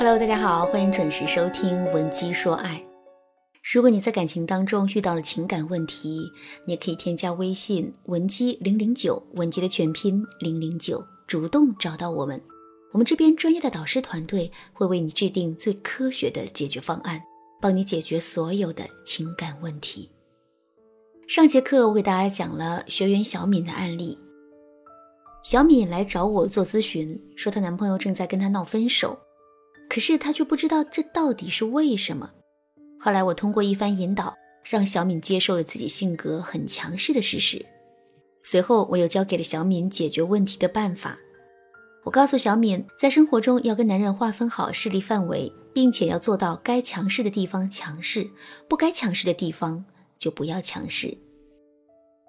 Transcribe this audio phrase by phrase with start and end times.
[0.00, 2.76] Hello，大家好，欢迎准时收听《文姬说爱》。
[3.70, 6.32] 如果你在感情当中遇到了情感问题，
[6.64, 12.40] 你也可以添加微信文姬零零九，文姬的全拼零零九，主动找到我们，
[12.92, 17.20] 我们这边专业的导师团队会为你制定最科学的解决方案，
[17.60, 20.10] 帮你解决所有的情感问题。
[21.28, 24.18] 上节课我给大家讲了学员小敏的案例，
[25.42, 29.18] 小敏来找我做咨询，说她男朋友正在跟她闹分手。
[29.90, 32.30] 可是他却不知道这到底是为什么。
[33.00, 37.66] 后来我通过一番引导，让小敏接受了自己性格很强势的事实。
[38.44, 41.18] 随后我又教给了小敏解决问题的办法。
[42.04, 48.30] 我告诉小敏，在生活中要跟男人划分好势力范围，并且要做到该强势的地方强势，
[48.68, 49.84] 不该强势的地方
[50.20, 51.18] 就不要强势。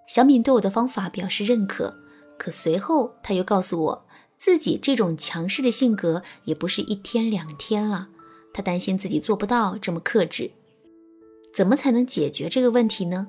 [0.07, 1.95] 小敏对我的方法表示认可，
[2.39, 4.07] 可随后他又告诉我。
[4.41, 8.09] 自己这种强势的性格也不是一天两天了，
[8.51, 10.49] 他担心自己做不到这么克制，
[11.53, 13.27] 怎么才能解决这个问题呢？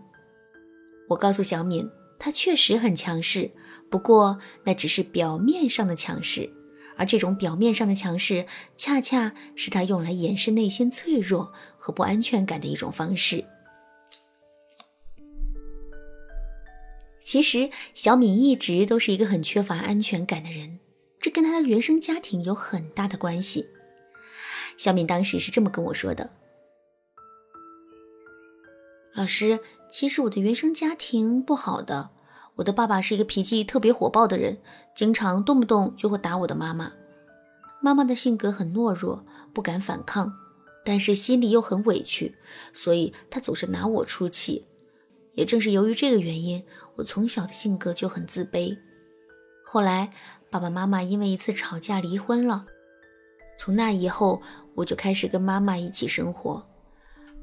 [1.10, 1.86] 我告诉小敏，
[2.18, 3.50] 他确实很强势，
[3.90, 6.50] 不过那只是表面上的强势，
[6.96, 8.46] 而这种表面上的强势，
[8.78, 13.44] 恰恰是他用来掩饰内心脆弱和不安全感的一种方式。
[17.20, 20.78] 其实，小敏一直都是一个很缺乏安全感的人。
[21.22, 23.68] 这跟他的原生家庭有很大的关系。
[24.76, 26.30] 小敏当时是这么跟我说的
[29.14, 32.10] ：“老师，其实我的原生家庭不好的，
[32.56, 34.60] 我的爸爸是一个脾气特别火爆的人，
[34.96, 36.92] 经常动不动就会打我的妈妈。
[37.80, 40.32] 妈妈的性格很懦弱，不敢反抗，
[40.84, 42.34] 但是心里又很委屈，
[42.72, 44.66] 所以她总是拿我出气。
[45.34, 46.64] 也正是由于这个原因，
[46.96, 48.76] 我从小的性格就很自卑。
[49.64, 50.12] 后来。”
[50.52, 52.66] 爸爸妈妈因为一次吵架离婚了，
[53.56, 54.42] 从那以后
[54.74, 56.62] 我就开始跟妈妈一起生活。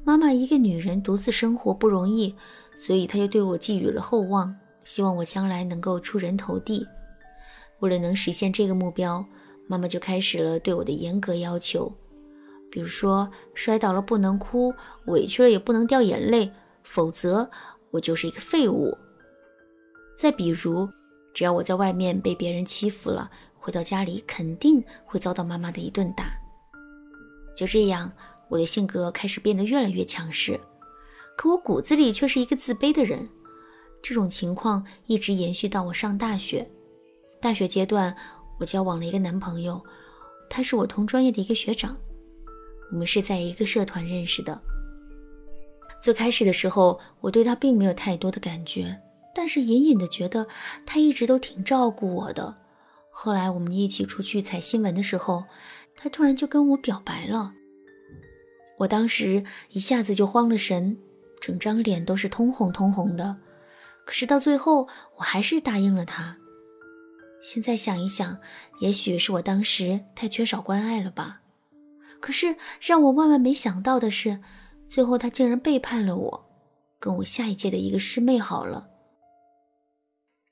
[0.04, 2.32] 妈妈一个女人独自生活不容易，
[2.76, 6.86] 所以她就对我寄予了厚望，希望我将来能够出人头地。
[7.80, 9.26] 为了能实现这个目标，
[9.66, 11.92] 妈妈就开始了对我的严格要求，
[12.70, 14.72] 比如说摔倒了不能哭，
[15.06, 16.52] 委屈了也不能掉眼泪，
[16.84, 17.50] 否则
[17.90, 18.96] 我就是一个废物。
[20.16, 20.88] 再比如。
[21.32, 26.32] 只要我在外面被别人欺负了，回到家里肯定会遭到妈妈的一顿打。
[27.56, 28.10] 就这样，
[28.48, 30.58] 我的性格开始变得越来越强势，
[31.36, 33.28] 可我骨子里却是一个自卑的人。
[34.02, 36.66] 这种情况一直延续到我上大学。
[37.40, 38.16] 大学阶段，
[38.58, 39.82] 我交往了一个男朋友，
[40.48, 41.96] 他是我同专业的一个学长，
[42.90, 44.58] 我们是在一个社团认识的。
[46.02, 48.98] 最开始的时候，我对他并没有太多的感觉。
[49.34, 50.46] 但是隐隐的觉得
[50.84, 52.56] 他一直都挺照顾我的。
[53.10, 55.44] 后来我们一起出去采新闻的时候，
[55.96, 57.52] 他突然就跟我表白了。
[58.78, 60.96] 我当时一下子就慌了神，
[61.40, 63.36] 整张脸都是通红通红的。
[64.06, 66.38] 可是到最后，我还是答应了他。
[67.42, 68.38] 现在想一想，
[68.80, 71.40] 也许是我当时太缺少关爱了吧。
[72.20, 74.40] 可是让我万万没想到的是，
[74.88, 76.50] 最后他竟然背叛了我，
[76.98, 78.89] 跟我下一届的一个师妹好了。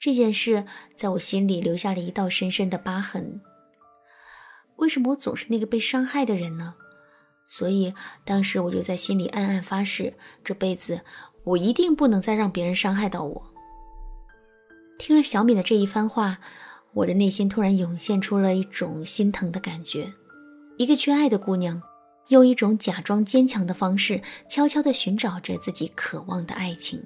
[0.00, 0.64] 这件事
[0.94, 3.41] 在我心里留下了一道深深的疤痕。
[4.76, 6.76] 为什么我总是那个被伤害的人呢？
[7.44, 7.92] 所以
[8.25, 10.14] 当时我就在心里暗暗发誓，
[10.44, 11.00] 这辈子
[11.44, 13.42] 我一定不能再让别人伤害到我。
[14.98, 16.38] 听了小敏的这一番话，
[16.92, 20.12] 我的内心突然涌现出了一种心疼的感觉。
[20.76, 21.82] 一个缺爱的姑娘，
[22.28, 27.03] 用一种假装坚强的方式，悄悄地寻找着自己渴望的爱情。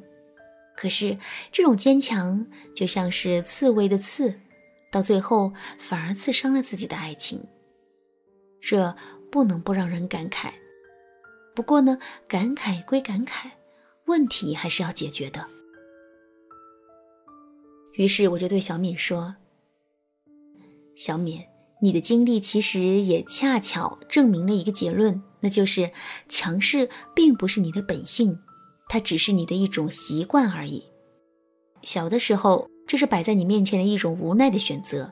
[0.74, 1.18] 可是，
[1.52, 4.40] 这种坚强就像是刺猬的刺，
[4.90, 7.46] 到最后反而刺伤了自己的爱情。
[8.60, 8.96] 这
[9.30, 10.50] 不能不让人感慨。
[11.54, 13.50] 不过呢，感慨归感慨，
[14.06, 15.46] 问题还是要解决的。
[17.94, 19.36] 于是我就对小敏说
[20.96, 21.44] ：“小敏，
[21.82, 25.92] 你的经历其实也恰巧证明了一个结论，那就是
[26.28, 28.40] 强势并不是你的本性。”
[28.92, 30.84] 它只是你的一种习惯而已。
[31.80, 35.10] 小的时候，这是摆在你面前的一种无奈的选择；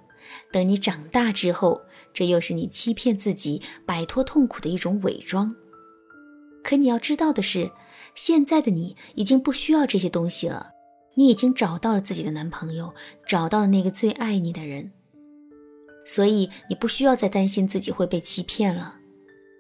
[0.53, 1.81] 等你长大之后，
[2.13, 5.57] 这又是你欺骗自己、摆脱痛苦的一种伪装。
[6.63, 7.71] 可你要知道的是，
[8.15, 10.73] 现在的你已经不需要这些东西了。
[11.15, 12.93] 你已经找到了自己的男朋友，
[13.27, 14.93] 找到了那个最爱你的人，
[16.05, 18.97] 所以你不需要再担心自己会被欺骗了。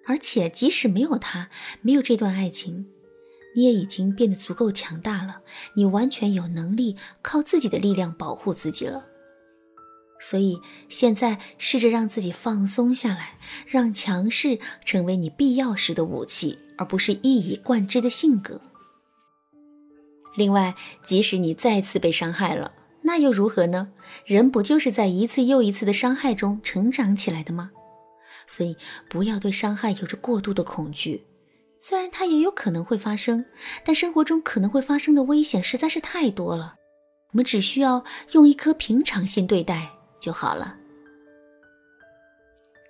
[0.06, 1.48] 而且，即使没有他，
[1.80, 2.86] 没有这段爱情。
[3.54, 5.42] 你也已经变得足够强大了，
[5.74, 9.06] 你完全有能力靠自己的力量保护自己了。
[10.20, 18.60] 所以现在试着让自己放松下来，让强势成为你必要时的武器，而不是一以贯之的性格。
[20.36, 23.92] 另外，即使你再次被伤害了，那又如何呢？
[24.26, 27.70] 人不就是在一次又一次的伤害中成长起来的吗？
[28.46, 28.76] 所以，
[29.08, 31.24] 不要对伤害有着过度的恐惧。
[31.82, 33.44] 虽然它也有可能会发生，
[33.82, 36.74] 但生活中可能会发生的危险实在是太多了。
[37.32, 40.76] 我们只需要用一颗平常心对待就好了。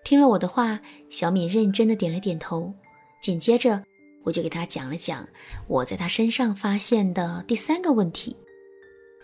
[0.02, 2.74] 听了我的话，小敏认真的点了点头。
[3.22, 3.84] 紧接着，
[4.24, 5.28] 我就给他讲了讲
[5.68, 8.36] 我在他身上发现的第三个问题。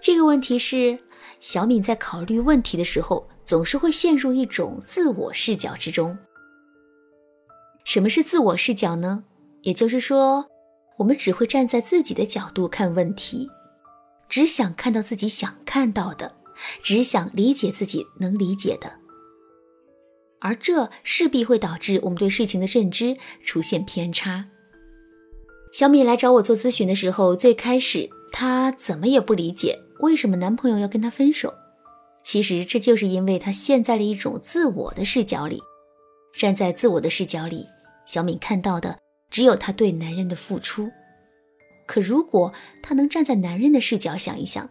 [0.00, 0.96] 这个问题是，
[1.40, 6.16] 小敏在考虑问题的时候，总是会陷入一种自我视角之中。
[7.84, 9.24] 什么是自我视角呢？
[9.66, 10.46] 也就是说，
[10.96, 13.48] 我们只会站在自己的角度看问题，
[14.28, 16.36] 只想看到自己想看到的，
[16.80, 18.92] 只想理解自己能理解的，
[20.40, 24.46] 而这势必会导致我们对事情的认知出现偏差。
[25.72, 31.52] 小敏来找我做咨询的时候，最开始她怎么也不理解为什么男朋友要跟她分手。
[32.22, 35.60] 其实这就是因为她陷在了一种自我的视角里，
[36.38, 37.66] 站在自我的视角里，
[38.06, 38.96] 小敏看到的。
[39.36, 40.90] 只有她对男人的付出，
[41.84, 44.70] 可如果她能站在男人的视角想一想，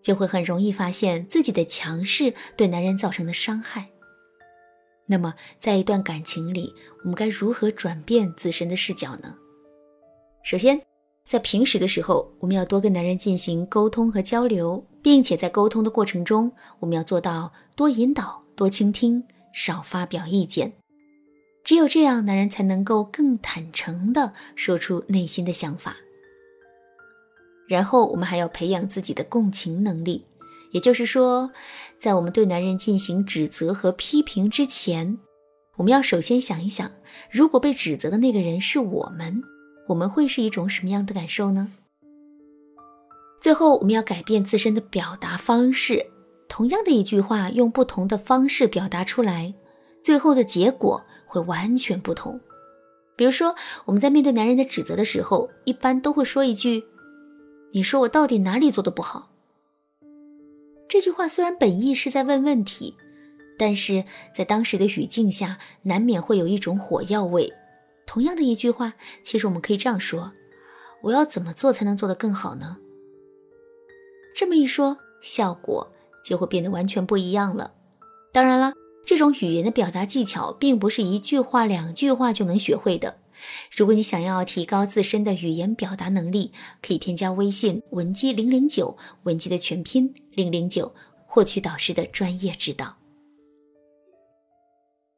[0.00, 3.88] 就会很容易发现自己的强势对男人造成的伤害。
[5.06, 6.72] 那么，在一段感情里，
[7.02, 9.34] 我们该如何转变自身的视角呢？
[10.44, 10.80] 首先，
[11.26, 20.74] 在平时的时候，我们要多跟男人进行沟通和交流，并且在沟通的过程中，我们要做到多引导、多倾听，少发表意见。
[21.70, 25.98] 只有这样，男人才能够更坦诚地说出内心的想法。
[27.68, 30.26] 然后，我们还要培养自己的共情能力，
[30.72, 31.52] 也就是说，
[31.96, 35.16] 在我们对男人进行指责和批评之前，
[35.76, 36.90] 我们要首先想一想，
[37.30, 39.40] 如果被指责的那个人是我们，
[39.86, 41.70] 我们会是一种什么样的感受呢？
[43.40, 46.04] 最后，我们要改变自身的表达方式，
[46.48, 49.54] 同样的一句话，用不同的方式表达出来。
[50.02, 52.40] 最后的结果会完全不同。
[53.16, 53.54] 比如说，
[53.84, 56.84] 我们在面对男人的指责的时候，一般都会说一句
[57.72, 59.30] ：“你说我到底哪里做的不好？”
[60.88, 62.96] 这句话虽然本意是在问问题，
[63.58, 64.04] 但是
[64.34, 67.52] 在当时的语境下，难免会有一种火药味。
[68.06, 70.32] 同样的一句话，其实我们可以这样说
[71.04, 72.78] ：“我要怎么做才能做得更好呢？”
[74.34, 75.92] 这么一说，效果
[76.24, 77.70] 就会变得完全不一样了。
[78.32, 78.72] 当然了。
[79.04, 83.18] 这种语言的表达技巧，并不是一句话、两句话就能学会的。
[83.74, 86.52] 如果你想要提高自身的语言表达能力，
[86.82, 90.94] 可以添加微信文姬零零九，文姬的全拼零零九，
[91.26, 92.96] 获取导师的专业指导。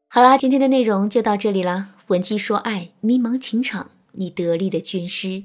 [0.09, 1.95] 好啦，今天的内容就到这里了。
[2.07, 5.45] 文姬说爱，迷茫情场，你得力的军师。